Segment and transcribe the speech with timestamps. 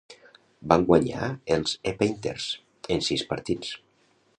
[0.71, 2.51] Van guanyar als E-Painters
[2.97, 3.81] en sis partits.